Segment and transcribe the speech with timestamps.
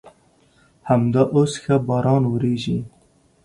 [0.89, 2.77] همدا اوس ښه باران ورېږي.